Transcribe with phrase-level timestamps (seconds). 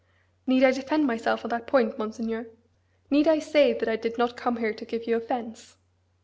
[0.47, 2.47] "Need I defend myself on that point, Monseigneur?
[3.11, 5.77] Need I say that I did not come here to give you offence?"